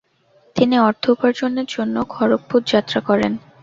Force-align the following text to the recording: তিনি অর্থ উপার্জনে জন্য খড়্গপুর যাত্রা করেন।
তিনি 0.55 0.75
অর্থ 0.79 1.03
উপার্জনে 1.09 1.63
জন্য 1.73 1.95
খড়্গপুর 2.13 2.59
যাত্রা 2.71 2.99
করেন। 3.09 3.31